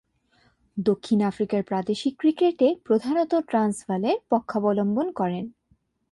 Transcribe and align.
দক্ষিণ 0.77 1.19
আফ্রিকার 1.21 1.61
প্রাদেশিক 1.63 2.13
ক্রিকেটে 2.19 2.67
প্রধানতঃ 2.85 3.41
ট্রান্সভালের 3.47 4.17
পক্ষাবলম্বন 4.29 5.07
করেন। 5.11 5.45